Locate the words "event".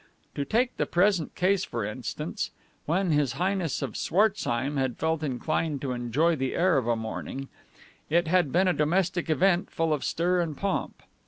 9.29-9.69